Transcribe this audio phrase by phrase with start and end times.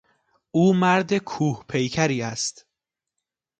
[0.51, 2.65] او مرد کوه پیکری است.